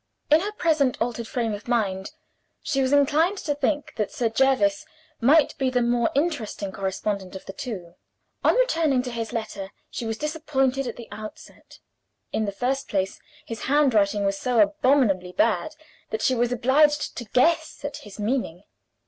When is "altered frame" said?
0.99-1.53